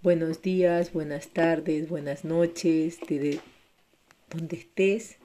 Buenos 0.00 0.42
días, 0.42 0.92
buenas 0.92 1.26
tardes, 1.30 1.88
buenas 1.88 2.24
noches, 2.24 3.00
desde 3.08 3.40
donde 4.30 4.56
estés. 4.56 5.16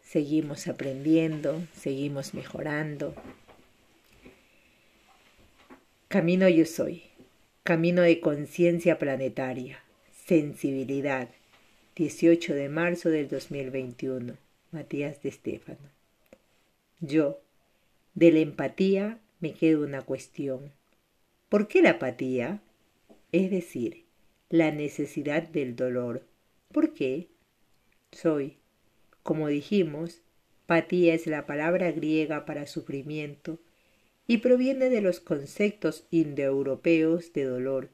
Seguimos 0.00 0.68
aprendiendo, 0.68 1.66
seguimos 1.72 2.34
mejorando. 2.34 3.16
Camino 6.06 6.48
yo 6.48 6.64
soy, 6.66 7.02
camino 7.64 8.02
de 8.02 8.20
conciencia 8.20 8.96
planetaria, 9.00 9.82
sensibilidad, 10.24 11.28
18 11.96 12.54
de 12.54 12.68
marzo 12.68 13.08
del 13.08 13.28
2021, 13.28 14.34
Matías 14.70 15.20
de 15.20 15.30
Estéfano. 15.30 15.90
Yo, 17.00 17.40
de 18.14 18.30
la 18.30 18.38
empatía, 18.38 19.18
me 19.40 19.52
quedo 19.52 19.82
una 19.84 20.02
cuestión. 20.02 20.70
¿Por 21.48 21.66
qué 21.66 21.82
la 21.82 21.90
apatía? 21.90 22.62
Es 23.32 23.50
decir, 23.50 24.04
la 24.50 24.70
necesidad 24.70 25.42
del 25.42 25.76
dolor. 25.76 26.26
¿Por 26.72 26.94
qué? 26.94 27.28
Soy, 28.12 28.56
como 29.22 29.48
dijimos, 29.48 30.22
patía 30.66 31.14
es 31.14 31.26
la 31.26 31.46
palabra 31.46 31.92
griega 31.92 32.46
para 32.46 32.66
sufrimiento 32.66 33.58
y 34.26 34.38
proviene 34.38 34.88
de 34.90 35.00
los 35.00 35.20
conceptos 35.20 36.06
indoeuropeos 36.10 37.32
de 37.32 37.44
dolor, 37.44 37.90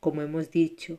como 0.00 0.22
hemos 0.22 0.50
dicho, 0.50 0.98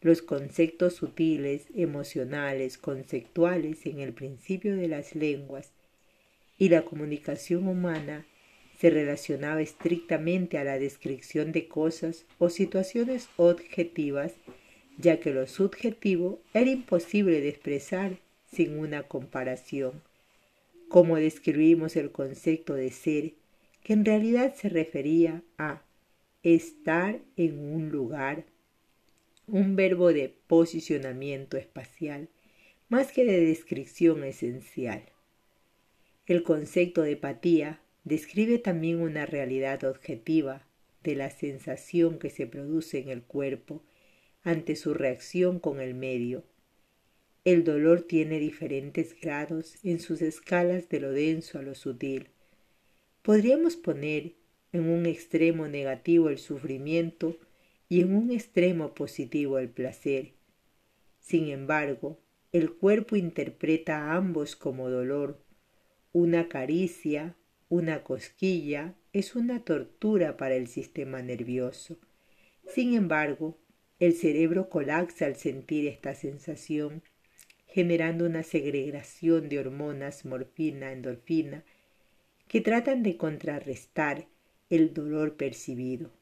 los 0.00 0.20
conceptos 0.20 0.94
sutiles, 0.94 1.66
emocionales, 1.74 2.76
conceptuales 2.76 3.86
en 3.86 4.00
el 4.00 4.12
principio 4.12 4.76
de 4.76 4.88
las 4.88 5.14
lenguas 5.14 5.72
y 6.58 6.68
la 6.68 6.84
comunicación 6.84 7.66
humana 7.66 8.26
se 8.78 8.90
relacionaba 8.90 9.62
estrictamente 9.62 10.58
a 10.58 10.64
la 10.64 10.78
descripción 10.78 11.52
de 11.52 11.68
cosas 11.68 12.26
o 12.38 12.50
situaciones 12.50 13.28
objetivas, 13.36 14.34
ya 14.98 15.20
que 15.20 15.32
lo 15.32 15.46
subjetivo 15.46 16.40
era 16.52 16.70
imposible 16.70 17.40
de 17.40 17.48
expresar 17.48 18.18
sin 18.52 18.78
una 18.78 19.04
comparación. 19.04 20.02
Como 20.88 21.16
describimos 21.16 21.96
el 21.96 22.12
concepto 22.12 22.74
de 22.74 22.90
ser, 22.90 23.32
que 23.82 23.92
en 23.92 24.04
realidad 24.04 24.54
se 24.54 24.68
refería 24.68 25.42
a 25.58 25.82
estar 26.42 27.20
en 27.36 27.58
un 27.58 27.90
lugar, 27.90 28.44
un 29.46 29.76
verbo 29.76 30.12
de 30.12 30.34
posicionamiento 30.46 31.56
espacial, 31.56 32.28
más 32.88 33.12
que 33.12 33.24
de 33.24 33.40
descripción 33.40 34.24
esencial. 34.24 35.02
El 36.26 36.42
concepto 36.42 37.02
de 37.02 37.14
apatía 37.14 37.80
describe 38.04 38.58
también 38.58 39.00
una 39.00 39.26
realidad 39.26 39.84
objetiva 39.84 40.66
de 41.02 41.14
la 41.16 41.30
sensación 41.30 42.18
que 42.18 42.30
se 42.30 42.46
produce 42.46 42.98
en 42.98 43.08
el 43.08 43.22
cuerpo 43.22 43.82
ante 44.42 44.76
su 44.76 44.94
reacción 44.94 45.58
con 45.58 45.80
el 45.80 45.94
medio. 45.94 46.44
El 47.44 47.64
dolor 47.64 48.02
tiene 48.02 48.38
diferentes 48.38 49.18
grados 49.20 49.76
en 49.82 50.00
sus 50.00 50.22
escalas 50.22 50.88
de 50.88 51.00
lo 51.00 51.12
denso 51.12 51.58
a 51.58 51.62
lo 51.62 51.74
sutil. 51.74 52.28
Podríamos 53.22 53.76
poner 53.76 54.34
en 54.72 54.88
un 54.88 55.06
extremo 55.06 55.68
negativo 55.68 56.30
el 56.30 56.38
sufrimiento 56.38 57.38
y 57.88 58.00
en 58.00 58.14
un 58.14 58.30
extremo 58.30 58.94
positivo 58.94 59.58
el 59.58 59.68
placer. 59.68 60.32
Sin 61.20 61.48
embargo, 61.48 62.18
el 62.52 62.72
cuerpo 62.72 63.16
interpreta 63.16 63.98
a 63.98 64.16
ambos 64.16 64.56
como 64.56 64.88
dolor, 64.90 65.42
una 66.12 66.48
caricia, 66.48 67.36
una 67.68 68.02
cosquilla 68.02 68.94
es 69.12 69.36
una 69.36 69.64
tortura 69.64 70.36
para 70.36 70.54
el 70.54 70.68
sistema 70.68 71.22
nervioso. 71.22 71.98
Sin 72.66 72.94
embargo, 72.94 73.58
el 74.00 74.14
cerebro 74.14 74.68
colapsa 74.68 75.26
al 75.26 75.36
sentir 75.36 75.86
esta 75.86 76.14
sensación, 76.14 77.02
generando 77.66 78.26
una 78.26 78.42
segregación 78.42 79.48
de 79.48 79.58
hormonas 79.58 80.24
morfina, 80.24 80.92
endorfina, 80.92 81.64
que 82.48 82.60
tratan 82.60 83.02
de 83.02 83.16
contrarrestar 83.16 84.26
el 84.70 84.92
dolor 84.92 85.36
percibido, 85.36 86.12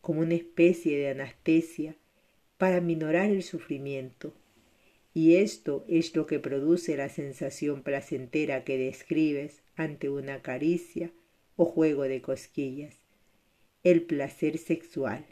como 0.00 0.20
una 0.20 0.34
especie 0.34 0.98
de 0.98 1.10
anestesia 1.10 1.96
para 2.58 2.80
minorar 2.80 3.30
el 3.30 3.42
sufrimiento. 3.42 4.34
Y 5.12 5.36
esto 5.36 5.84
es 5.88 6.14
lo 6.14 6.26
que 6.26 6.38
produce 6.38 6.96
la 6.96 7.08
sensación 7.08 7.82
placentera 7.82 8.64
que 8.64 8.78
describes 8.78 9.62
ante 9.74 10.08
una 10.08 10.40
caricia 10.42 11.10
o 11.56 11.64
juego 11.64 12.04
de 12.04 12.22
cosquillas. 12.22 12.96
El 13.82 14.02
placer 14.02 14.58
sexual, 14.58 15.26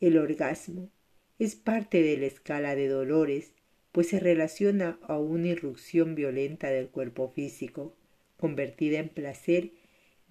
el 0.00 0.16
orgasmo, 0.16 0.90
es 1.38 1.54
parte 1.54 2.02
de 2.02 2.16
la 2.16 2.26
escala 2.26 2.74
de 2.74 2.88
dolores, 2.88 3.52
pues 3.92 4.08
se 4.08 4.20
relaciona 4.20 4.98
a 5.02 5.18
una 5.18 5.48
irrupción 5.48 6.14
violenta 6.14 6.70
del 6.70 6.88
cuerpo 6.88 7.28
físico, 7.28 7.96
convertida 8.36 8.98
en 8.98 9.08
placer 9.08 9.72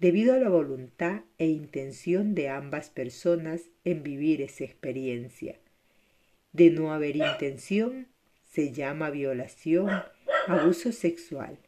debido 0.00 0.34
a 0.34 0.38
la 0.38 0.48
voluntad 0.48 1.22
e 1.36 1.46
intención 1.46 2.34
de 2.34 2.48
ambas 2.48 2.88
personas 2.90 3.70
en 3.84 4.02
vivir 4.02 4.40
esa 4.40 4.64
experiencia. 4.64 5.60
De 6.52 6.70
no 6.70 6.92
haber 6.92 7.16
intención, 7.16 8.08
se 8.50 8.72
llama 8.72 9.10
violación, 9.10 9.88
abuso 10.48 10.92
sexual. 10.92 11.58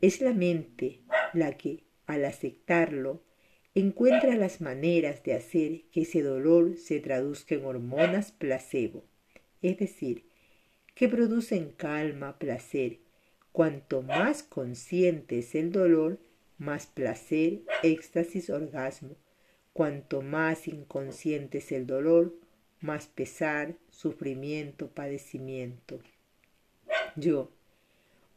Es 0.00 0.20
la 0.20 0.32
mente 0.32 1.00
la 1.32 1.56
que, 1.56 1.84
al 2.06 2.24
aceptarlo, 2.24 3.22
encuentra 3.74 4.34
las 4.36 4.60
maneras 4.62 5.22
de 5.22 5.34
hacer 5.34 5.82
que 5.92 6.02
ese 6.02 6.22
dolor 6.22 6.76
se 6.78 7.00
traduzca 7.00 7.54
en 7.54 7.66
hormonas 7.66 8.32
placebo, 8.32 9.04
es 9.60 9.78
decir, 9.78 10.24
que 10.94 11.08
producen 11.08 11.72
calma, 11.76 12.38
placer. 12.38 13.00
Cuanto 13.52 14.02
más 14.02 14.42
consciente 14.42 15.40
es 15.40 15.54
el 15.54 15.72
dolor, 15.72 16.18
más 16.56 16.86
placer, 16.86 17.60
éxtasis, 17.82 18.48
orgasmo. 18.48 19.16
Cuanto 19.74 20.22
más 20.22 20.68
inconsciente 20.68 21.58
es 21.58 21.72
el 21.72 21.86
dolor, 21.86 22.34
más 22.80 23.06
pesar, 23.06 23.74
sufrimiento, 23.90 24.88
padecimiento. 24.88 26.00
Yo, 27.16 27.50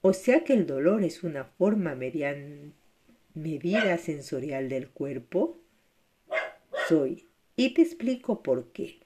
o 0.01 0.13
sea 0.13 0.43
que 0.43 0.53
el 0.53 0.65
dolor 0.65 1.03
es 1.03 1.23
una 1.23 1.45
forma 1.45 1.95
mediante 1.95 2.71
medida 3.33 3.97
sensorial 3.97 4.69
del 4.69 4.89
cuerpo? 4.89 5.57
Soy. 6.87 7.25
Y 7.55 7.73
te 7.73 7.81
explico 7.81 8.41
por 8.41 8.71
qué. 8.71 8.99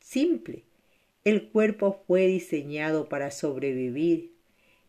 Simple. 0.00 0.64
El 1.24 1.48
cuerpo 1.48 2.02
fue 2.06 2.26
diseñado 2.26 3.08
para 3.08 3.30
sobrevivir. 3.30 4.34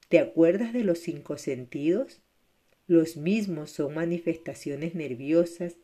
¿Te 0.09 0.19
acuerdas 0.19 0.73
de 0.73 0.83
los 0.83 0.99
cinco 0.99 1.37
sentidos? 1.37 2.21
Los 2.87 3.17
mismos 3.17 3.71
son 3.71 3.95
manifestaciones 3.95 4.93
nerviosas 4.93 5.77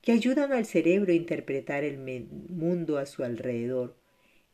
que 0.00 0.12
ayudan 0.12 0.52
al 0.52 0.66
cerebro 0.66 1.12
a 1.12 1.16
interpretar 1.16 1.84
el 1.84 1.98
mundo 1.98 2.98
a 2.98 3.06
su 3.06 3.24
alrededor. 3.24 3.96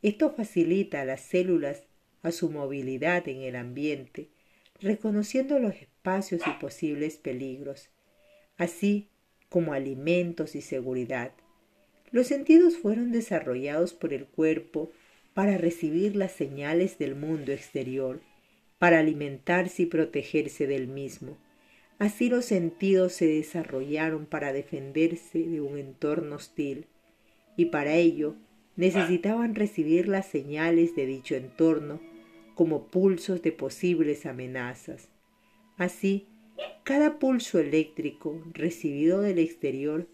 Esto 0.03 0.31
facilita 0.31 1.00
a 1.00 1.05
las 1.05 1.21
células 1.21 1.84
a 2.22 2.32
su 2.32 2.50
movilidad 2.50 3.28
en 3.28 3.43
el 3.43 3.56
ambiente, 3.56 4.28
reconociendo 4.81 5.59
los 5.59 5.75
espacios 5.75 6.43
y 6.47 6.50
posibles 6.60 7.16
peligros 7.16 7.91
así 8.56 9.09
como 9.49 9.72
alimentos 9.72 10.54
y 10.54 10.62
seguridad. 10.62 11.33
Los 12.10 12.28
sentidos 12.28 12.77
fueron 12.77 13.12
desarrollados 13.12 13.93
por 13.93 14.12
el 14.12 14.27
cuerpo 14.27 14.93
para 15.33 15.59
recibir 15.59 16.15
las 16.15 16.33
señales 16.33 16.99
del 16.99 17.16
mundo 17.16 17.53
exterior, 17.53 18.21
para 18.78 19.00
alimentarse 19.00 19.83
y 19.83 19.87
protegerse 19.87 20.66
del 20.66 20.87
mismo. 20.87 21.37
Así 21.99 22.28
los 22.28 22.44
sentidos 22.44 23.12
se 23.12 23.27
desarrollaron 23.27 24.27
para 24.27 24.53
defenderse 24.53 25.38
de 25.38 25.60
un 25.60 25.78
entorno 25.78 26.37
hostil, 26.37 26.87
y 27.56 27.66
para 27.66 27.94
ello 27.94 28.37
necesitaban 28.77 29.55
recibir 29.55 30.09
las 30.09 30.27
señales 30.27 30.97
de 30.97 31.07
dicho 31.07 31.36
entorno 31.36 32.01
como 32.54 32.89
pulsos 32.89 33.42
de 33.42 33.53
posibles 33.53 34.27
amenazas. 34.27 35.09
Así, 35.77 36.27
cada 36.83 37.19
pulso 37.19 37.59
eléctrico 37.59 38.42
recibido 38.53 39.21
del 39.21 39.39
exterior 39.39 40.09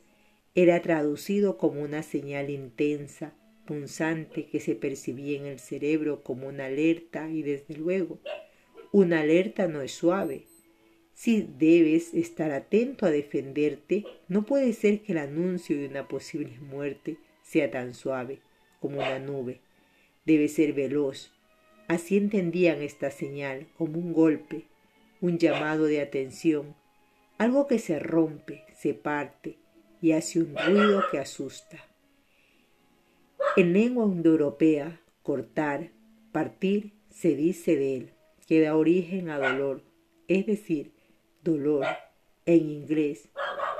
era 0.55 0.81
traducido 0.83 1.57
como 1.57 1.83
una 1.83 2.03
señal 2.03 2.51
intensa, 2.51 3.35
punzante 3.67 4.47
que 4.47 4.61
se 4.61 4.75
percibía 4.75 5.39
en 5.39 5.47
el 5.47 5.61
cerebro 5.61 6.23
como 6.23 6.49
una 6.49 6.67
alerta 6.67 7.31
y 7.31 7.43
desde 7.43 7.77
luego, 7.77 8.21
una 8.93 9.21
alerta 9.21 9.69
no 9.69 9.81
es 9.81 9.93
suave. 9.93 10.50
Si 11.21 11.43
debes 11.43 12.15
estar 12.15 12.51
atento 12.51 13.05
a 13.05 13.11
defenderte, 13.11 14.07
no 14.29 14.47
puede 14.47 14.73
ser 14.73 15.03
que 15.03 15.13
el 15.13 15.19
anuncio 15.19 15.77
de 15.77 15.87
una 15.87 16.09
posible 16.09 16.59
muerte 16.61 17.19
sea 17.43 17.71
tan 17.71 17.93
suave 17.93 18.39
como 18.81 19.01
una 19.01 19.19
nube. 19.19 19.61
Debe 20.25 20.49
ser 20.49 20.73
veloz. 20.73 21.31
Así 21.89 22.17
entendían 22.17 22.81
esta 22.81 23.11
señal 23.11 23.67
como 23.77 23.99
un 23.99 24.15
golpe, 24.15 24.65
un 25.21 25.37
llamado 25.37 25.85
de 25.85 26.01
atención, 26.01 26.75
algo 27.37 27.67
que 27.67 27.79
se 27.79 27.99
rompe, 27.99 28.65
se 28.73 28.95
parte 28.95 29.59
y 30.01 30.13
hace 30.13 30.41
un 30.41 30.57
ruido 30.57 31.03
que 31.11 31.19
asusta. 31.19 31.85
En 33.59 33.75
lengua 33.75 34.07
indoeuropea, 34.07 35.03
cortar, 35.23 35.91
partir, 36.33 36.95
se 37.11 37.37
dice 37.37 37.77
de 37.77 37.97
él, 37.99 38.11
que 38.47 38.63
da 38.63 38.75
origen 38.75 39.29
a 39.29 39.37
dolor, 39.37 39.83
es 40.27 40.47
decir, 40.47 40.93
dolor. 41.43 41.87
En 42.47 42.71
inglés, 42.71 43.29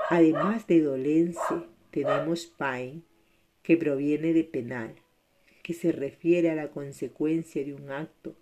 además 0.09 0.67
de 0.67 0.81
dolencia, 0.81 1.65
tenemos 1.89 2.45
pain, 2.45 3.03
que 3.63 3.77
proviene 3.77 4.33
de 4.33 4.43
penal, 4.43 4.95
que 5.63 5.73
se 5.73 5.91
refiere 5.91 6.49
a 6.49 6.55
la 6.55 6.69
consecuencia 6.69 7.63
de 7.63 7.73
un 7.73 7.91
acto 7.91 8.35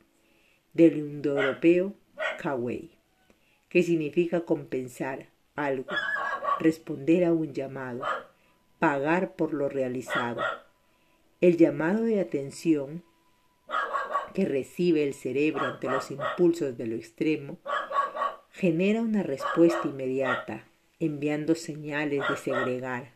del 0.73 0.97
indoeuropeo 0.97 1.93
kawei, 2.39 2.91
que 3.67 3.83
significa 3.83 4.41
compensar 4.41 5.29
algo, 5.55 5.91
responder 6.59 7.25
a 7.25 7.33
un 7.33 7.53
llamado, 7.53 8.03
pagar 8.79 9.35
por 9.35 9.53
lo 9.53 9.67
realizado. 9.67 10.41
El 11.41 11.57
llamado 11.57 12.03
de 12.03 12.19
atención 12.19 13.03
que 14.33 14.45
recibe 14.45 15.03
el 15.03 15.13
cerebro 15.13 15.65
ante 15.65 15.89
los 15.89 16.11
impulsos 16.11 16.77
de 16.77 16.87
lo 16.87 16.95
extremo 16.95 17.57
genera 18.59 19.01
una 19.01 19.23
respuesta 19.23 19.87
inmediata, 19.87 20.65
enviando 20.99 21.55
señales 21.55 22.21
de 22.27 22.35
segregar, 22.35 23.13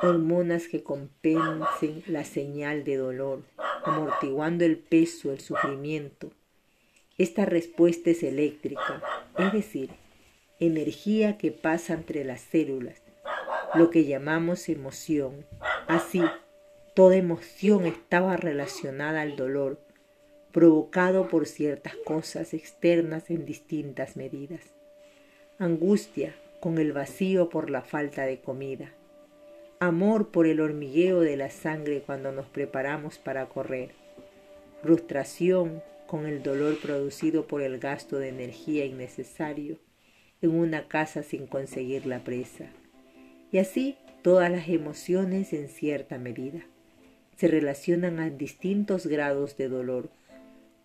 hormonas 0.00 0.68
que 0.68 0.84
compensen 0.84 2.04
la 2.06 2.22
señal 2.22 2.84
de 2.84 2.96
dolor, 2.96 3.42
amortiguando 3.84 4.64
el 4.64 4.78
peso, 4.78 5.32
el 5.32 5.40
sufrimiento. 5.40 6.30
Esta 7.16 7.44
respuesta 7.44 8.10
es 8.10 8.22
eléctrica, 8.22 9.02
es 9.36 9.52
decir, 9.52 9.90
energía 10.60 11.36
que 11.36 11.50
pasa 11.50 11.94
entre 11.94 12.22
las 12.22 12.42
células, 12.42 13.02
lo 13.74 13.90
que 13.90 14.04
llamamos 14.04 14.68
emoción. 14.68 15.44
Así, 15.88 16.22
toda 16.94 17.16
emoción 17.16 17.86
estaba 17.86 18.36
relacionada 18.36 19.22
al 19.22 19.34
dolor, 19.34 19.80
provocado 20.52 21.28
por 21.28 21.46
ciertas 21.46 21.94
cosas 22.04 22.54
externas 22.54 23.30
en 23.30 23.44
distintas 23.44 24.16
medidas. 24.16 24.60
Angustia 25.58 26.34
con 26.60 26.78
el 26.78 26.92
vacío 26.92 27.48
por 27.48 27.70
la 27.70 27.82
falta 27.82 28.22
de 28.22 28.40
comida. 28.40 28.92
Amor 29.80 30.30
por 30.30 30.46
el 30.46 30.60
hormigueo 30.60 31.20
de 31.20 31.36
la 31.36 31.50
sangre 31.50 32.02
cuando 32.04 32.32
nos 32.32 32.46
preparamos 32.46 33.18
para 33.18 33.48
correr. 33.48 33.92
Frustración 34.82 35.82
con 36.06 36.26
el 36.26 36.42
dolor 36.42 36.80
producido 36.80 37.46
por 37.46 37.62
el 37.62 37.78
gasto 37.78 38.18
de 38.18 38.28
energía 38.28 38.84
innecesario 38.84 39.78
en 40.40 40.50
una 40.50 40.88
casa 40.88 41.22
sin 41.22 41.46
conseguir 41.46 42.06
la 42.06 42.24
presa. 42.24 42.70
Y 43.52 43.58
así 43.58 43.96
todas 44.22 44.50
las 44.50 44.68
emociones 44.68 45.52
en 45.52 45.68
cierta 45.68 46.18
medida 46.18 46.66
se 47.36 47.46
relacionan 47.46 48.18
a 48.18 48.30
distintos 48.30 49.06
grados 49.06 49.56
de 49.56 49.68
dolor. 49.68 50.10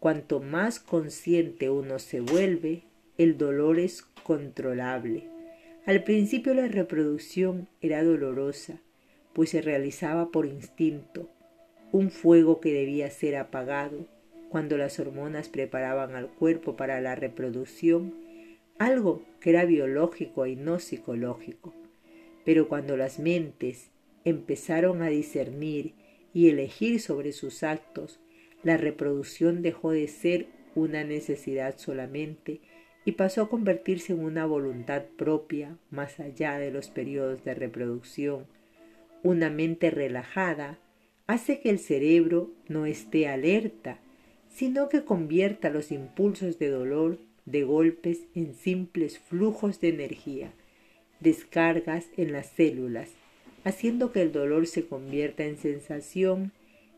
Cuanto 0.04 0.42
más 0.42 0.82
consciente 0.82 1.70
uno 1.70 1.98
se 1.98 2.20
vuelve, 2.20 2.84
el 3.18 3.38
dolor 3.38 3.80
es 3.80 4.02
controlable. 4.02 5.30
Al 5.86 6.04
principio 6.04 6.54
la 6.54 6.68
reproducción 6.68 7.70
era 7.80 8.04
dolorosa, 8.04 8.82
pues 9.32 9.52
se 9.52 9.62
realizaba 9.62 10.30
por 10.30 10.46
instinto, 10.46 11.30
un 11.94 12.12
fuego 12.12 12.60
que 12.60 12.74
debía 12.74 13.10
ser 13.12 13.38
apagado 13.38 14.06
cuando 14.50 14.78
las 14.78 15.00
hormonas 15.00 15.48
preparaban 15.48 16.16
al 16.16 16.28
cuerpo 16.28 16.76
para 16.76 17.00
la 17.00 17.16
reproducción, 17.16 18.14
algo 18.80 19.24
que 19.40 19.52
era 19.52 19.64
biológico 19.64 20.46
y 20.48 20.58
no 20.58 20.80
psicológico. 20.80 21.74
Pero 22.44 22.68
cuando 22.68 22.98
las 22.98 23.20
mentes 23.20 23.90
empezaron 24.26 25.02
a 25.02 25.08
discernir 25.08 25.94
y 26.34 26.50
elegir 26.50 27.00
sobre 27.00 27.32
sus 27.32 27.64
actos, 27.64 28.20
la 28.64 28.78
reproducción 28.78 29.62
dejó 29.62 29.92
de 29.92 30.08
ser 30.08 30.48
una 30.76 31.04
necesidad 31.04 31.78
solamente 31.78 32.62
y 33.06 33.14
pasó 33.14 33.44
a 33.44 33.50
convertirse 33.50 34.14
en 34.14 34.20
una 34.20 34.46
voluntad 34.46 35.04
propia 35.18 35.78
más 35.92 36.20
allá 36.20 36.58
de 36.58 36.72
los 36.72 36.90
periodos 36.90 37.44
de 37.44 37.54
reproducción. 37.54 38.46
Una 39.22 39.50
mente 39.50 39.92
relajada 39.92 40.80
hace 41.28 41.60
que 41.60 41.70
el 41.70 41.80
cerebro 41.80 42.52
no 42.68 42.86
esté 42.86 43.28
alerta, 43.28 44.00
sino 44.50 44.90
que 44.90 45.04
convierta 45.04 45.70
los 45.70 45.92
impulsos 45.92 46.60
de 46.60 46.70
dolor 46.70 47.20
de 47.46 47.64
golpes 47.64 48.22
en 48.36 48.54
simples 48.54 49.20
flujos 49.20 49.82
de 49.82 49.90
energía, 49.90 50.54
descargas 51.20 52.08
en 52.16 52.32
las 52.32 52.48
células 52.48 53.10
haciendo 53.64 54.12
que 54.12 54.22
el 54.22 54.32
dolor 54.32 54.68
se 54.68 54.86
convierta 54.86 55.44
en 55.46 55.58
sensación 55.58 56.52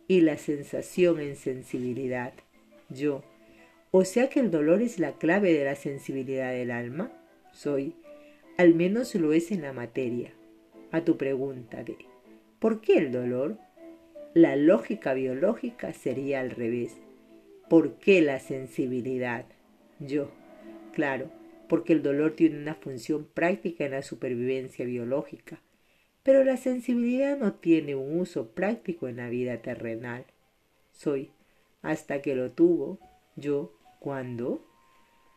y 0.08 0.22
la 0.22 0.38
sensación 0.38 1.20
en 1.20 1.36
sensibilidad. 1.36 2.34
Yo, 2.90 3.24
o 3.92 4.06
sea 4.06 4.30
que 4.30 4.40
el 4.40 4.52
dolor 4.52 4.82
es 4.82 5.00
la 5.00 5.14
clave 5.14 5.54
de 5.54 5.66
la 5.66 5.76
sensibilidad 5.76 6.52
del 6.52 6.72
alma, 6.72 7.12
soy, 7.52 7.96
al 8.58 8.76
menos 8.76 9.16
lo 9.16 9.34
es 9.34 9.52
en 9.52 9.62
la 9.62 9.74
materia. 9.74 10.34
A 10.92 11.04
tu 11.04 11.18
pregunta 11.18 11.84
de 11.84 11.98
¿por 12.60 12.82
qué 12.82 12.98
el 12.98 13.12
dolor? 13.12 13.58
La 14.34 14.56
lógica 14.56 15.14
biológica 15.14 15.94
sería 15.94 16.42
al 16.42 16.52
revés. 16.52 16.98
¿Por 17.70 17.96
qué 17.96 18.22
la 18.22 18.40
sensibilidad? 18.40 19.46
Yo, 20.00 20.30
claro, 20.94 21.30
porque 21.68 21.94
el 21.94 22.04
dolor 22.04 22.36
tiene 22.36 22.60
una 22.60 22.76
función 22.76 23.28
práctica 23.34 23.86
en 23.86 23.92
la 23.92 24.02
supervivencia 24.02 24.86
biológica 24.86 25.60
pero 26.26 26.44
la 26.44 26.58
sensibilidad 26.58 27.38
no 27.38 27.54
tiene 27.54 27.94
un 27.94 28.20
uso 28.20 28.50
práctico 28.50 29.08
en 29.08 29.18
la 29.18 29.30
vida 29.30 29.62
terrenal. 29.62 30.26
Soy, 30.92 31.30
hasta 31.84 32.24
que 32.24 32.36
lo 32.36 32.50
tuvo, 32.50 33.00
yo, 33.36 33.78
cuando 34.00 34.66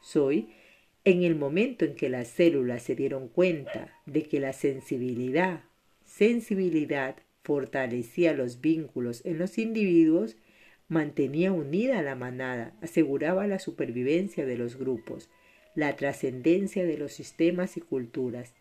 soy, 0.01 0.49
en 1.05 1.25
el 1.25 1.37
momento 1.37 1.85
en 1.85 1.95
que 1.95 2.09
las 2.09 2.29
células 2.29 2.83
se 2.83 2.95
dieron 2.95 3.29
cuenta 3.29 3.93
de 4.07 4.23
que 4.23 4.41
la 4.41 4.55
sensibilidad, 4.55 5.63
sensibilidad 6.07 7.17
fortalecía 7.43 8.33
los 8.33 8.63
vínculos 8.63 9.21
en 9.27 9.37
los 9.37 9.59
individuos, 9.59 10.39
mantenía 10.89 11.53
unida 11.53 11.99
a 11.99 12.03
la 12.03 12.15
manada, 12.15 12.73
aseguraba 12.81 13.47
la 13.47 13.59
supervivencia 13.59 14.47
de 14.47 14.57
los 14.57 14.77
grupos, 14.79 15.29
la 15.75 15.97
trascendencia 15.97 16.87
de 16.87 16.97
los 16.97 17.13
sistemas 17.13 17.77
y 17.77 17.83
culturas. 17.83 18.55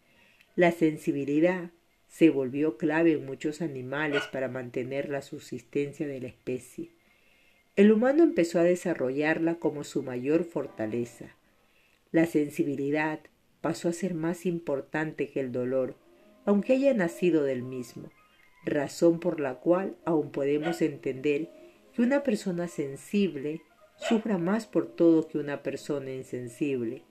La 0.57 0.73
sensibilidad 0.73 1.71
se 2.07 2.29
volvió 2.29 2.77
clave 2.77 3.13
en 3.13 3.25
muchos 3.25 3.61
animales 3.61 4.23
para 4.31 4.47
mantener 4.47 5.09
la 5.09 5.21
subsistencia 5.21 6.07
de 6.07 6.21
la 6.21 6.27
especie. 6.27 6.91
El 7.75 7.91
humano 7.91 8.23
empezó 8.23 8.59
a 8.59 8.63
desarrollarla 8.63 9.55
como 9.55 9.83
su 9.83 10.01
mayor 10.01 10.43
fortaleza. 10.43 11.35
La 12.11 12.25
sensibilidad 12.25 13.19
pasó 13.61 13.89
a 13.89 13.93
ser 13.93 14.13
más 14.13 14.45
importante 14.45 15.29
que 15.29 15.39
el 15.39 15.51
dolor, 15.51 15.95
aunque 16.45 16.73
haya 16.73 16.93
nacido 16.93 17.43
del 17.43 17.61
mismo, 17.61 18.09
razón 18.65 19.19
por 19.19 19.39
la 19.39 19.55
cual 19.55 19.95
aún 20.05 20.31
podemos 20.31 20.81
entender 20.81 21.49
que 21.93 22.01
una 22.01 22.23
persona 22.23 22.67
sensible 22.67 23.61
sufra 23.97 24.37
más 24.37 24.65
por 24.65 24.87
todo 24.87 25.27
que 25.27 25.37
una 25.37 25.63
persona 25.63 26.11
insensible. 26.11 27.03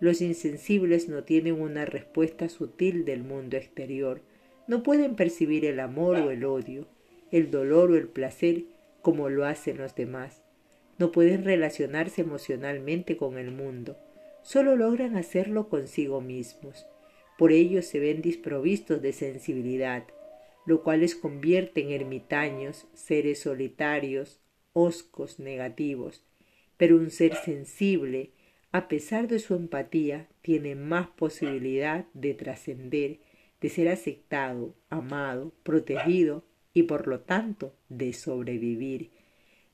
Los 0.00 0.20
insensibles 0.20 1.08
no 1.08 1.24
tienen 1.24 1.60
una 1.60 1.84
respuesta 1.84 2.48
sutil 2.48 3.04
del 3.04 3.22
mundo 3.22 3.56
exterior, 3.56 4.20
no 4.66 4.82
pueden 4.82 5.16
percibir 5.16 5.64
el 5.64 5.80
amor 5.80 6.16
o 6.16 6.30
el 6.30 6.44
odio, 6.44 6.86
el 7.30 7.50
dolor 7.50 7.90
o 7.90 7.96
el 7.96 8.08
placer 8.08 8.64
como 9.00 9.28
lo 9.28 9.44
hacen 9.44 9.78
los 9.78 9.94
demás. 9.94 10.42
No 10.98 11.10
pueden 11.10 11.44
relacionarse 11.44 12.22
emocionalmente 12.22 13.16
con 13.16 13.38
el 13.38 13.50
mundo, 13.50 13.96
solo 14.42 14.76
logran 14.76 15.16
hacerlo 15.16 15.68
consigo 15.68 16.20
mismos. 16.20 16.86
Por 17.38 17.52
ello 17.52 17.82
se 17.82 17.98
ven 17.98 18.22
desprovistos 18.22 19.02
de 19.02 19.12
sensibilidad, 19.12 20.04
lo 20.66 20.82
cual 20.82 21.00
les 21.00 21.16
convierte 21.16 21.80
en 21.80 21.90
ermitaños, 21.90 22.86
seres 22.94 23.40
solitarios, 23.40 24.40
oscos, 24.72 25.40
negativos. 25.40 26.24
Pero 26.76 26.96
un 26.96 27.10
ser 27.10 27.34
sensible, 27.34 28.30
a 28.70 28.88
pesar 28.88 29.28
de 29.28 29.38
su 29.38 29.54
empatía, 29.54 30.28
tiene 30.40 30.74
más 30.74 31.08
posibilidad 31.08 32.06
de 32.14 32.34
trascender 32.34 33.18
de 33.62 33.68
ser 33.68 33.88
aceptado, 33.88 34.74
amado, 34.90 35.52
protegido 35.62 36.44
y 36.74 36.82
por 36.82 37.06
lo 37.06 37.20
tanto 37.20 37.74
de 37.88 38.12
sobrevivir. 38.12 39.10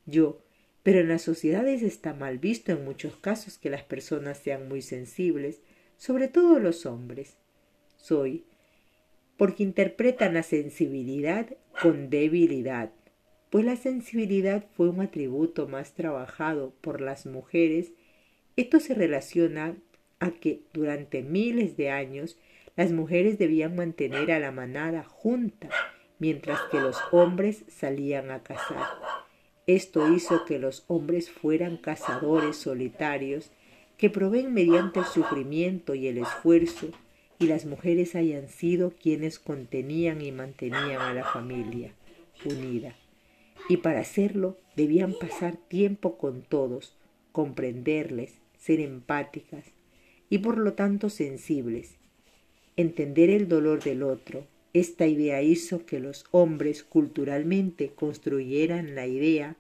Yo, 0.07 0.43
pero 0.83 1.01
en 1.01 1.09
las 1.09 1.23
sociedades 1.23 1.83
está 1.83 2.13
mal 2.13 2.39
visto 2.39 2.71
en 2.71 2.85
muchos 2.85 3.17
casos 3.17 3.59
que 3.59 3.71
las 3.71 3.83
personas 3.83 4.39
sean 4.39 4.69
muy 4.69 4.83
sensibles, 4.83 5.63
sobre 5.97 6.29
todo 6.29 6.59
los 6.59 6.87
hombres. 6.87 7.39
Soy, 7.97 8.45
porque 9.39 9.63
interpretan 9.63 10.35
la 10.35 10.43
sensibilidad 10.43 11.49
con 11.81 12.11
debilidad, 12.11 12.93
pues 13.51 13.65
la 13.65 13.77
sensibilidad 13.77 14.67
fue 14.77 14.91
un 14.91 15.01
atributo 15.01 15.67
más 15.67 15.95
trabajado 15.95 16.75
por 16.83 17.01
las 17.01 17.25
mujeres. 17.25 17.93
Esto 18.57 18.81
se 18.81 18.95
relaciona 18.95 19.77
a 20.21 20.33
que 20.33 20.63
durante 20.75 21.23
miles 21.23 21.77
de 21.77 21.91
años 21.91 22.39
las 22.79 22.93
mujeres 22.93 23.39
debían 23.39 23.75
mantener 23.75 24.31
a 24.31 24.39
la 24.39 24.53
manada 24.53 25.03
junta 25.03 25.69
mientras 26.21 26.61
que 26.71 26.79
los 26.79 26.97
hombres 27.11 27.65
salían 27.67 28.31
a 28.31 28.45
cazar. 28.45 28.87
Esto 29.67 30.15
hizo 30.15 30.45
que 30.45 30.61
los 30.61 30.85
hombres 30.87 31.29
fueran 31.29 31.79
cazadores 31.79 32.57
solitarios 32.57 33.51
que 33.97 34.11
proveen 34.11 34.55
mediante 34.55 35.01
el 35.01 35.07
sufrimiento 35.07 35.97
y 35.97 36.07
el 36.07 36.19
esfuerzo, 36.19 36.87
y 37.41 37.47
las 37.47 37.67
mujeres 37.67 38.15
hayan 38.15 38.47
sido 38.49 38.93
quienes 38.93 39.41
contenían 39.41 40.23
y 40.23 40.31
mantenían 40.31 41.01
a 41.01 41.13
la 41.13 41.25
familia 41.25 41.95
unida. 42.45 42.95
Y 43.69 43.79
para 43.79 43.99
hacerlo 43.99 44.57
debían 44.77 45.15
pasar 45.15 45.57
tiempo 45.57 46.17
con 46.17 46.43
todos, 46.43 46.97
comprenderles, 47.33 48.35
ser 48.57 48.79
empáticas 48.79 49.65
y 50.31 50.39
por 50.39 50.59
lo 50.59 50.75
tanto 50.75 51.11
sensibles, 51.11 51.98
entender 52.79 53.29
el 53.29 53.49
dolor 53.49 53.83
del 53.83 54.05
otro. 54.05 54.47
Esta 54.73 55.09
idea 55.09 55.43
hizo 55.43 55.85
que 55.85 55.99
los 55.99 56.27
hombres 56.31 56.85
culturalmente 56.85 57.91
construyeran 57.91 58.95
la 58.95 59.09
idea 59.09 59.57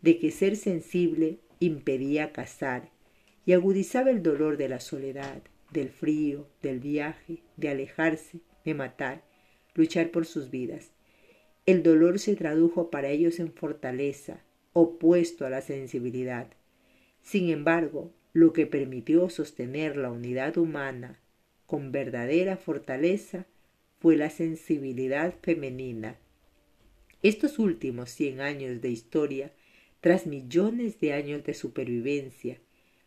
de 0.00 0.20
que 0.20 0.30
ser 0.30 0.54
sensible 0.54 1.40
impedía 1.58 2.30
casar 2.30 2.88
y 3.44 3.54
agudizaba 3.54 4.10
el 4.10 4.22
dolor 4.22 4.58
de 4.58 4.68
la 4.68 4.78
soledad, 4.78 5.42
del 5.72 5.88
frío, 5.88 6.46
del 6.62 6.78
viaje, 6.78 7.42
de 7.56 7.68
alejarse, 7.68 8.38
de 8.64 8.74
matar, 8.74 9.24
luchar 9.74 10.12
por 10.12 10.24
sus 10.24 10.52
vidas. 10.52 10.92
El 11.66 11.82
dolor 11.82 12.20
se 12.20 12.36
tradujo 12.36 12.90
para 12.90 13.08
ellos 13.08 13.40
en 13.40 13.52
fortaleza, 13.52 14.40
opuesto 14.72 15.46
a 15.46 15.50
la 15.50 15.62
sensibilidad. 15.62 16.46
Sin 17.22 17.48
embargo, 17.50 18.12
lo 18.32 18.52
que 18.52 18.68
permitió 18.68 19.28
sostener 19.30 19.96
la 19.96 20.12
unidad 20.12 20.56
humana 20.58 21.18
con 21.72 21.90
verdadera 21.90 22.58
fortaleza 22.58 23.46
fue 23.98 24.18
la 24.18 24.28
sensibilidad 24.28 25.32
femenina. 25.40 26.18
Estos 27.22 27.58
últimos 27.58 28.10
cien 28.10 28.42
años 28.42 28.82
de 28.82 28.90
historia, 28.90 29.52
tras 30.02 30.26
millones 30.26 31.00
de 31.00 31.14
años 31.14 31.44
de 31.44 31.54
supervivencia, 31.54 32.58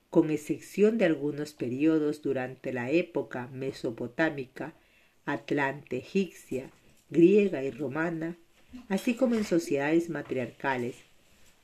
con 0.10 0.32
excepción 0.32 0.98
de 0.98 1.06
algunos 1.06 1.54
periodos 1.54 2.24
durante 2.24 2.74
la 2.74 2.90
época 2.90 3.50
mesopotámica, 3.54 4.74
atlante 5.26 5.98
egipcia, 5.98 6.72
griega 7.12 7.64
y 7.64 7.70
romana, 7.70 8.36
así 8.90 9.14
como 9.14 9.36
en 9.36 9.44
sociedades 9.44 10.10
matriarcales, 10.10 10.96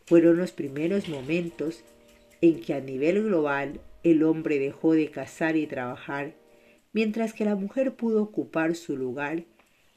fueron 0.06 0.38
los 0.38 0.52
primeros 0.52 1.10
momentos 1.10 1.84
en 2.42 2.62
que 2.62 2.76
a 2.76 2.80
nivel 2.80 3.24
global 3.24 3.82
el 4.04 4.22
hombre 4.22 4.60
dejó 4.60 4.94
de 4.94 5.10
cazar 5.10 5.56
y 5.56 5.66
trabajar, 5.66 6.40
mientras 6.94 7.34
que 7.34 7.46
la 7.46 7.56
mujer 7.56 7.96
pudo 7.96 8.24
ocupar 8.24 8.76
su 8.76 8.98
lugar, 8.98 9.46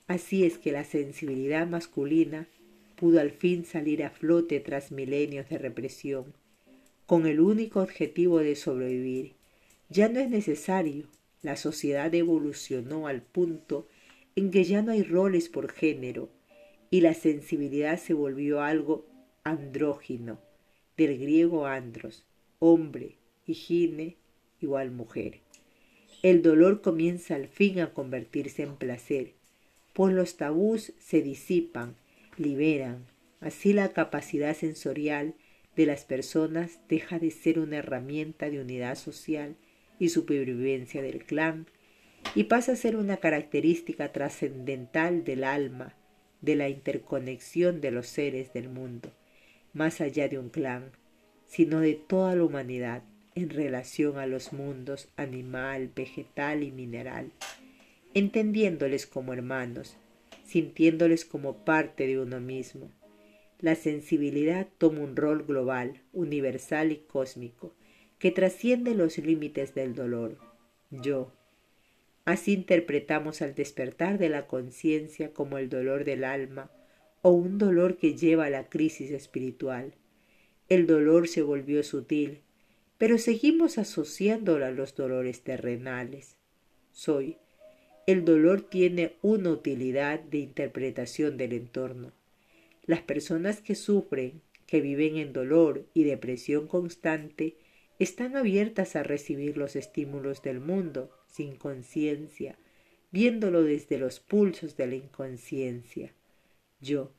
así 0.07 0.45
es 0.45 0.59
que 0.59 0.73
la 0.73 0.85
sensibilidad 0.85 1.67
masculina 1.67 2.49
pudo 2.97 3.21
al 3.21 3.31
fin 3.31 3.65
salir 3.65 4.05
a 4.05 4.11
flote 4.11 4.61
tras 4.61 4.93
milenios 4.93 5.49
de 5.49 5.59
represión, 5.59 6.35
con 7.07 7.27
el 7.27 7.41
único 7.41 7.81
objetivo 7.81 8.39
de 8.39 8.57
sobrevivir. 8.57 9.35
Ya 9.89 10.09
no 10.09 10.21
es 10.21 10.31
necesario, 10.31 11.07
la 11.43 11.57
sociedad 11.57 12.15
evolucionó 12.15 13.07
al 13.07 13.23
punto 13.23 13.87
en 14.37 14.51
que 14.51 14.65
ya 14.65 14.83
no 14.83 14.93
hay 14.93 15.03
roles 15.03 15.49
por 15.49 15.71
género, 15.71 16.31
y 16.91 17.01
la 17.01 17.15
sensibilidad 17.15 17.99
se 17.99 18.15
volvió 18.15 18.63
algo 18.63 19.07
andrógino, 19.43 20.39
del 20.97 21.19
griego 21.19 21.67
andros, 21.67 22.25
hombre, 22.61 23.17
y 23.47 23.55
gine 23.55 24.17
igual 24.61 24.91
mujer. 24.91 25.44
El 26.25 26.41
dolor 26.41 26.81
comienza 26.81 27.35
al 27.35 27.49
fin 27.49 27.81
a 27.81 27.93
convertirse 27.93 28.63
en 28.63 28.77
placer, 28.77 29.35
pues 29.93 30.15
los 30.15 30.39
tabús 30.39 30.95
se 30.99 31.21
disipan, 31.21 31.97
liberan, 32.39 33.05
así 33.41 33.75
la 33.75 33.93
capacidad 33.93 34.57
sensorial 34.57 35.35
de 35.77 35.85
las 35.85 36.07
personas 36.07 36.81
deja 36.89 37.19
de 37.19 37.31
ser 37.31 37.59
una 37.59 37.77
herramienta 37.77 38.49
de 38.49 38.59
unidad 38.59 38.95
social 38.95 39.57
y 39.99 40.09
supervivencia 40.09 41.03
del 41.03 41.27
clan 41.27 41.67
y 42.35 42.45
pasa 42.45 42.73
a 42.73 42.77
ser 42.77 42.97
una 42.97 43.19
característica 43.19 44.11
trascendental 44.11 45.25
del 45.25 45.45
alma, 45.45 45.95
de 46.41 46.57
la 46.57 46.71
interconexión 46.71 47.83
de 47.83 47.91
los 47.91 48.07
seres 48.07 48.51
del 48.55 48.71
mundo, 48.71 49.13
más 49.75 50.01
allá 50.01 50.27
de 50.31 50.39
un 50.39 50.49
clan, 50.49 50.91
sino 51.45 51.81
de 51.81 51.97
toda 51.97 52.35
la 52.35 52.45
humanidad 52.45 53.03
en 53.35 53.51
relación 53.51 54.19
a 54.19 54.27
los 54.27 54.53
mundos 54.53 55.09
animal, 55.17 55.91
vegetal 55.95 56.63
y 56.63 56.71
mineral, 56.71 57.31
entendiéndoles 58.15 59.07
como 59.07 59.33
hermanos, 59.33 59.97
sintiéndoles 60.45 61.25
como 61.25 61.65
parte 61.65 62.07
de 62.07 62.19
uno 62.19 62.41
mismo. 62.41 62.91
La 63.61 63.75
sensibilidad 63.75 64.69
toma 64.79 65.01
un 65.01 65.17
rol 65.17 65.45
global, 65.45 66.03
universal 66.13 66.93
y 66.93 66.99
cósmico, 66.99 67.75
que 68.19 68.31
trasciende 68.31 68.95
los 68.95 69.19
límites 69.19 69.75
del 69.75 69.95
dolor. 69.95 70.39
Yo, 70.91 71.33
Así 72.25 72.55
interpretamos 72.55 73.43
al 73.43 73.55
despertar 73.55 74.19
de 74.19 74.31
la 74.31 74.47
conciencia 74.47 75.33
como 75.35 75.59
el 75.59 75.69
dolor 75.69 76.05
del 76.05 76.25
alma 76.25 76.71
o 77.21 77.31
un 77.31 77.59
dolor 77.59 77.99
que 77.99 78.15
lleva 78.15 78.47
a 78.47 78.51
la 78.51 78.69
crisis 78.69 79.11
espiritual. 79.11 79.95
El 80.69 80.87
dolor 80.87 81.29
se 81.29 81.43
volvió 81.43 81.83
sutil, 81.83 82.41
pero 82.99 83.19
seguimos 83.19 83.79
asociándolo 83.79 84.65
a 84.67 84.71
los 84.71 84.95
dolores 84.95 85.43
terrenales. 85.43 86.37
Soy. 86.93 87.39
El 88.07 88.25
dolor 88.25 88.61
tiene 88.61 89.17
una 89.23 89.51
utilidad 89.51 90.21
de 90.21 90.39
interpretación 90.39 91.37
del 91.37 91.55
entorno. 91.55 92.13
Las 92.85 93.01
personas 93.01 93.63
que 93.63 93.75
sufren, 93.75 94.43
que 94.67 94.81
viven 94.81 95.17
en 95.17 95.33
dolor 95.33 95.87
y 95.95 96.05
depresión 96.05 96.69
constante, 96.69 97.57
están 97.99 98.37
abiertas 98.37 98.97
a 98.97 99.03
recibir 99.03 99.57
los 99.57 99.77
estímulos 99.77 100.43
del 100.43 100.61
mundo 100.61 101.11
sin 101.27 101.57
conciencia, 101.57 102.59
viéndolo 103.11 103.63
desde 103.63 103.99
los 103.99 104.21
pulsos 104.21 104.77
de 104.77 104.87
la 104.87 104.97
inconsciencia. 104.97 106.13
Yo, 106.81 107.13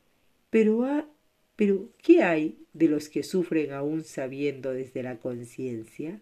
pero, 0.50 0.84
ha, 0.84 1.08
pero 1.56 1.88
¿qué 2.02 2.22
hay 2.22 2.58
de 2.74 2.88
los 2.88 3.08
que 3.08 3.22
sufren 3.22 3.72
aún 3.72 4.04
sabiendo 4.04 4.72
desde 4.72 5.02
la 5.02 5.18
conciencia? 5.18 6.20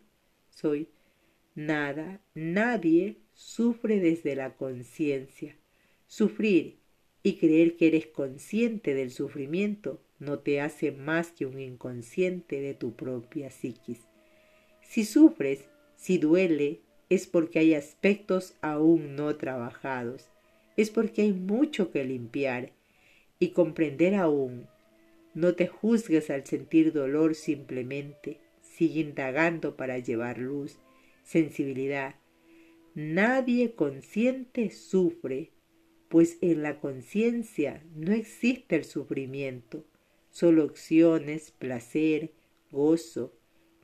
Soy 0.50 0.88
nada, 1.54 2.20
nadie 2.34 3.18
sufre 3.34 4.00
desde 4.00 4.36
la 4.36 4.56
conciencia. 4.56 5.56
Sufrir 6.06 6.78
y 7.22 7.36
creer 7.36 7.76
que 7.76 7.88
eres 7.88 8.06
consciente 8.06 8.94
del 8.94 9.10
sufrimiento 9.10 10.00
no 10.18 10.38
te 10.38 10.60
hace 10.60 10.92
más 10.92 11.32
que 11.32 11.46
un 11.46 11.58
inconsciente 11.58 12.60
de 12.60 12.74
tu 12.74 12.94
propia 12.94 13.50
psiquis. 13.50 14.00
Si 14.82 15.04
sufres, 15.04 15.64
si 15.96 16.18
duele, 16.18 16.80
es 17.08 17.26
porque 17.26 17.58
hay 17.58 17.74
aspectos 17.74 18.54
aún 18.60 19.16
no 19.16 19.36
trabajados, 19.36 20.28
es 20.76 20.90
porque 20.90 21.22
hay 21.22 21.32
mucho 21.32 21.90
que 21.90 22.04
limpiar 22.04 22.72
y 23.38 23.48
comprender 23.48 24.14
aún. 24.14 24.66
No 25.34 25.54
te 25.54 25.66
juzgues 25.66 26.30
al 26.30 26.46
sentir 26.46 26.92
dolor 26.92 27.34
simplemente, 27.34 28.40
sigue 28.62 29.00
indagando 29.00 29.76
para 29.76 29.98
llevar 29.98 30.38
luz, 30.38 30.78
sensibilidad. 31.24 32.14
Nadie 32.94 33.74
consciente 33.74 34.70
sufre, 34.70 35.50
pues 36.08 36.38
en 36.40 36.62
la 36.62 36.78
conciencia 36.78 37.84
no 37.96 38.12
existe 38.12 38.76
el 38.76 38.84
sufrimiento, 38.84 39.84
solo 40.30 40.64
opciones, 40.64 41.50
placer, 41.50 42.32
gozo. 42.70 43.36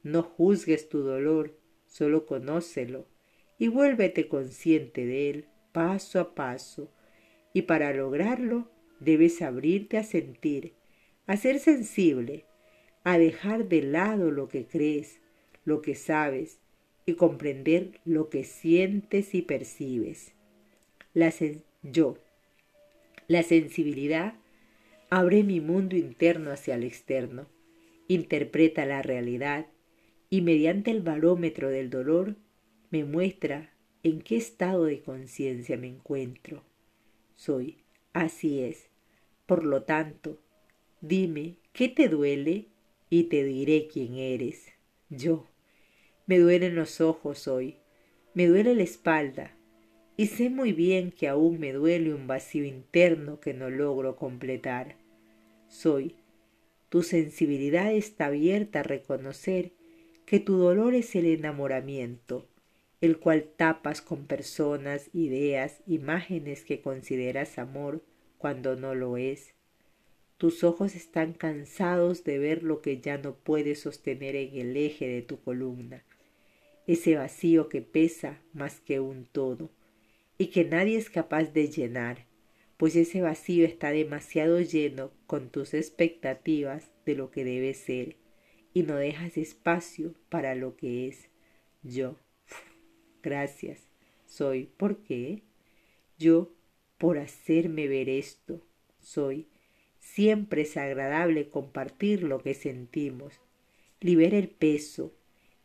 No 0.03 0.23
juzgues 0.23 0.89
tu 0.89 1.01
dolor, 1.01 1.59
solo 1.87 2.27
conócelo 2.27 3.07
y 3.59 3.69
vuélvete 3.69 4.29
consciente 4.29 5.05
de 5.05 5.31
él 5.31 5.49
paso 5.73 6.19
a 6.19 6.35
paso, 6.35 6.91
y 7.53 7.63
para 7.63 7.93
lograrlo 7.93 8.71
debes 9.01 9.43
abrirte 9.43 9.99
a 9.99 10.05
sentir, 10.05 10.75
a 11.31 11.37
ser 11.37 11.61
sensible, 11.61 12.45
a 13.05 13.17
dejar 13.17 13.69
de 13.69 13.83
lado 13.83 14.33
lo 14.33 14.49
que 14.49 14.67
crees, 14.67 15.21
lo 15.65 15.81
que 15.81 15.95
sabes, 15.95 16.59
y 17.07 17.15
comprender 17.15 18.01
lo 18.05 18.31
que 18.31 18.43
sientes 18.43 19.33
y 19.33 19.43
percibes. 19.43 20.33
La 21.15 21.33
yo. 21.85 22.19
La 23.29 23.45
sensibilidad 23.45 24.35
abre 25.09 25.45
mi 25.45 25.61
mundo 25.61 25.95
interno 25.95 26.51
hacia 26.51 26.75
el 26.75 26.83
externo, 26.83 27.47
interpreta 28.09 28.85
la 28.85 29.01
realidad 29.01 29.69
y 30.31 30.43
mediante 30.43 30.91
el 30.91 31.01
barómetro 31.01 31.69
del 31.69 31.91
dolor 31.91 32.35
me 32.91 33.05
muestra 33.05 33.71
en 34.03 34.21
qué 34.21 34.37
estado 34.37 34.83
de 34.83 35.01
conciencia 35.01 35.77
me 35.77 35.87
encuentro. 35.87 36.65
Soy, 37.37 37.77
así 38.15 38.65
es. 38.65 38.89
Por 39.47 39.65
lo 39.65 39.85
tanto, 39.85 40.41
dime 41.01 41.57
qué 41.73 41.89
te 41.89 42.09
duele 42.09 42.69
y 43.09 43.25
te 43.25 43.45
diré 43.45 43.89
quién 43.89 44.17
eres. 44.17 44.73
Yo. 45.09 45.47
Me 46.27 46.39
duelen 46.39 46.77
los 46.77 47.01
ojos 47.01 47.49
hoy, 47.49 47.79
me 48.35 48.47
duele 48.47 48.77
la 48.77 48.85
espalda, 48.85 49.57
y 50.17 50.27
sé 50.27 50.51
muy 50.51 50.73
bien 50.73 51.11
que 51.11 51.27
aún 51.27 51.59
me 51.59 51.73
duele 51.73 52.15
un 52.15 52.27
vacío 52.27 52.65
interno 52.65 53.41
que 53.41 53.55
no 53.55 53.71
logro 53.71 54.17
completar. 54.17 54.97
Soy. 55.67 56.15
Tu 56.89 57.03
sensibilidad 57.03 57.93
está 57.93 58.27
abierta 58.27 58.81
a 58.81 58.83
reconocer 58.85 59.73
que 60.27 60.39
tu 60.39 60.57
dolor 60.59 60.95
es 60.95 61.17
el 61.17 61.27
enamoramiento, 61.27 62.47
el 63.01 63.19
cual 63.19 63.51
tapas 63.57 64.03
con 64.03 64.27
personas, 64.27 65.09
ideas, 65.13 65.81
imágenes 65.87 66.65
que 66.65 66.81
consideras 66.81 67.59
amor 67.59 68.05
cuando 68.39 68.77
no 68.77 68.95
lo 68.95 69.17
es. 69.17 69.55
Tus 70.41 70.65
ojos 70.65 70.95
están 70.97 71.35
cansados 71.35 72.25
de 72.25 72.39
ver 72.39 72.63
lo 72.63 72.81
que 72.81 72.99
ya 72.99 73.19
no 73.19 73.35
puedes 73.35 73.81
sostener 73.81 74.37
en 74.37 74.57
el 74.57 74.75
eje 74.75 75.07
de 75.07 75.21
tu 75.21 75.39
columna, 75.39 76.03
ese 76.87 77.15
vacío 77.17 77.69
que 77.69 77.83
pesa 77.83 78.41
más 78.55 78.81
que 78.81 79.01
un 79.01 79.27
todo 79.27 79.69
y 80.39 80.47
que 80.47 80.65
nadie 80.65 80.97
es 80.97 81.11
capaz 81.11 81.53
de 81.53 81.69
llenar, 81.69 82.25
pues 82.79 82.97
ese 82.97 83.21
vacío 83.21 83.67
está 83.67 83.91
demasiado 83.91 84.63
lleno 84.63 85.13
con 85.27 85.51
tus 85.51 85.75
expectativas 85.75 86.91
de 87.05 87.17
lo 87.17 87.31
que 87.31 87.45
debe 87.45 87.75
ser 87.75 88.17
y 88.73 88.85
no 88.85 88.97
dejas 88.97 89.37
espacio 89.37 90.15
para 90.31 90.55
lo 90.55 90.75
que 90.75 91.07
es 91.07 91.29
yo. 91.83 92.17
Gracias. 93.23 93.91
Soy. 94.25 94.71
¿Por 94.79 95.03
qué? 95.03 95.43
Yo 96.19 96.51
por 96.97 97.19
hacerme 97.19 97.89
ver 97.89 98.09
esto. 98.09 98.67
Soy. 99.01 99.50
Siempre 100.15 100.63
es 100.63 100.77
agradable 100.77 101.49
compartir 101.49 102.25
lo 102.25 102.43
que 102.43 102.55
sentimos. 102.55 103.41
Libera 104.01 104.39
el 104.39 104.49
peso, 104.49 105.15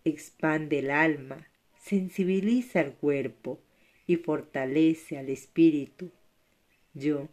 expande 0.04 0.80
el 0.80 0.92
alma, 0.92 1.50
sensibiliza 1.82 2.82
el 2.82 2.94
cuerpo, 2.94 3.60
y 4.06 4.18
fortalece 4.18 5.18
al 5.18 5.30
espíritu. 5.30 6.12
Yo 6.94 7.28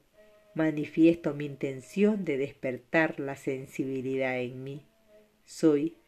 manifiesto 0.55 1.35
mi 1.35 1.45
intención 1.45 2.25
de 2.25 2.39
despertar 2.39 3.21
la 3.21 3.37
sensibilidad 3.37 4.41
en 4.41 4.65
mí. 4.65 4.87
Soy, 5.45 5.99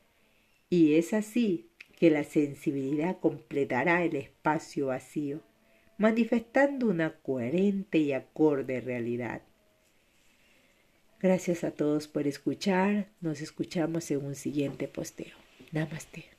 y 0.70 0.94
es 0.94 1.12
así 1.12 1.68
que 1.98 2.10
la 2.10 2.24
sensibilidad 2.24 3.20
completará 3.20 4.04
el 4.04 4.16
espacio 4.16 4.86
vacío, 4.86 5.42
manifestando 5.98 6.86
una 6.86 7.20
coherente 7.20 7.98
y 7.98 8.12
acorde 8.12 8.80
realidad. 8.80 9.42
Gracias 11.24 11.64
a 11.64 11.70
todos 11.70 12.06
por 12.06 12.26
escuchar. 12.26 13.08
Nos 13.22 13.40
escuchamos 13.40 14.10
en 14.10 14.26
un 14.26 14.34
siguiente 14.34 14.88
posteo. 14.88 15.34
Namaste. 15.72 16.33